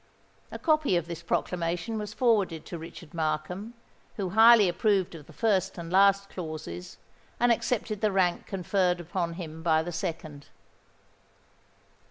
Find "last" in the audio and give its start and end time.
5.91-6.27